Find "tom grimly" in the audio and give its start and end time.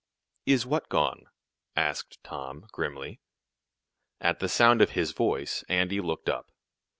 2.23-3.19